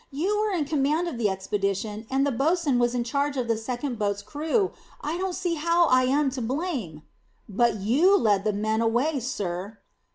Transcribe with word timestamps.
"You 0.09 0.39
were 0.39 0.49
in 0.51 0.65
command 0.65 1.07
of 1.07 1.19
the 1.19 1.29
expedition, 1.29 2.07
and 2.09 2.25
the 2.25 2.31
bosun 2.31 2.79
was 2.79 2.95
in 2.95 3.03
charge 3.03 3.37
of 3.37 3.47
the 3.47 3.55
second 3.55 3.99
boat's 3.99 4.23
crew. 4.23 4.71
I 4.99 5.15
don't 5.19 5.35
see 5.35 5.53
how 5.53 5.85
I 5.89 6.05
am 6.05 6.31
to 6.31 6.41
blame." 6.41 7.03
"But 7.47 7.75
you 7.75 8.17
led 8.17 8.43
the 8.43 8.51
men 8.53 8.81
away, 8.81 9.19
sir." 9.19 9.77